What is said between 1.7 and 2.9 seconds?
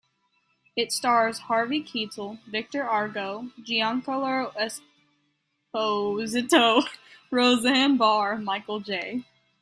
Keitel, Victor